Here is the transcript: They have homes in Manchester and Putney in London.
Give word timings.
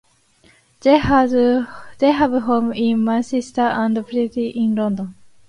They 0.79 0.97
have 0.97 1.31
homes 1.31 2.73
in 2.75 3.03
Manchester 3.03 3.61
and 3.61 3.95
Putney 4.03 4.49
in 4.49 4.73
London. 4.73 5.13